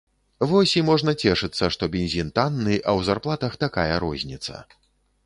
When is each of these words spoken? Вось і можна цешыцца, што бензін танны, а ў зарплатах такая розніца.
Вось 0.51 0.71
і 0.79 0.81
можна 0.87 1.13
цешыцца, 1.23 1.69
што 1.75 1.83
бензін 1.95 2.31
танны, 2.39 2.71
а 2.71 2.79
ў 2.79 2.99
зарплатах 3.11 3.53
такая 3.65 3.95
розніца. 4.05 4.55